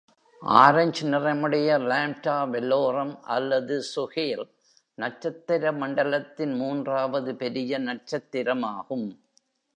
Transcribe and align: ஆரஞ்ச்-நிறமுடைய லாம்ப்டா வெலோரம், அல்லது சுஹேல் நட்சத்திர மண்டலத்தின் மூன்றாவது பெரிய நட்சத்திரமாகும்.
ஆரஞ்ச்-நிறமுடைய 0.41 1.75
லாம்ப்டா 1.79 2.37
வெலோரம், 2.53 3.13
அல்லது 3.25 3.75
சுஹேல் 3.95 4.43
நட்சத்திர 4.97 5.73
மண்டலத்தின் 5.73 6.55
மூன்றாவது 6.55 7.35
பெரிய 7.35 7.79
நட்சத்திரமாகும். 7.79 9.07